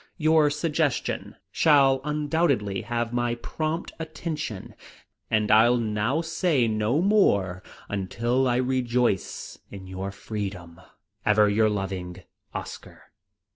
[0.17, 4.73] "Your suggestion shall undoubtedly have my prompt attention,
[5.29, 10.81] and I'll now say no more, until I rejoice in your freedom.
[11.23, 12.23] "Ever your loving
[12.55, 13.11] "OSCAR."